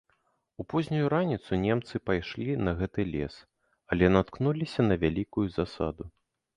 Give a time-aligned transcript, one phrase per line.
[0.61, 3.39] У познюю раніцу немцы пайшлі на гэты лес,
[3.93, 6.15] але наткнуліся на вялікую засаду.